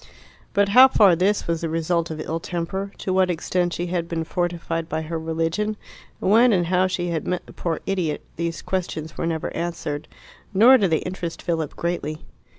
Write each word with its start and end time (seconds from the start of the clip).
But 0.55 0.69
how 0.69 0.87
far 0.87 1.15
this 1.15 1.45
was 1.47 1.61
the 1.61 1.69
result 1.69 2.09
of 2.09 2.19
ill 2.19 2.39
temper, 2.39 2.91
to 2.97 3.13
what 3.13 3.29
extent 3.29 3.73
she 3.73 3.85
had 3.85 4.07
been 4.07 4.23
fortified 4.23 4.89
by 4.89 5.03
her 5.03 5.19
religion, 5.19 5.77
when 6.19 6.51
and 6.51 6.65
how 6.65 6.87
she 6.87 7.09
had 7.09 7.27
met 7.27 7.45
the 7.45 7.53
poor 7.53 7.81
idiot 7.85 8.25
these 8.35 8.63
questions 8.63 9.15
were 9.15 9.27
never 9.27 9.55
answered, 9.55 10.07
nor 10.55 10.79
did 10.79 10.89
they 10.89 11.01
interest 11.05 11.43
Philip 11.43 11.75
greatly. 11.75 12.25